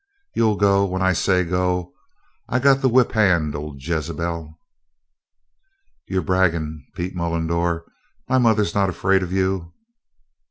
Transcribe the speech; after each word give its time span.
"You'll 0.33 0.55
go, 0.55 0.83
when 0.83 1.03
I 1.03 1.13
say 1.13 1.47
so. 1.47 1.93
I 2.49 2.57
got 2.57 2.81
the 2.81 2.89
whip 2.89 3.11
hand 3.11 3.55
o' 3.55 3.75
Jezebel." 3.77 4.57
"You're 6.07 6.23
bragging, 6.23 6.83
Pete 6.95 7.13
Mullendore. 7.15 7.85
My 8.27 8.39
mother's 8.39 8.73
not 8.73 8.89
afraid 8.89 9.21
of 9.21 9.31
you." 9.31 9.73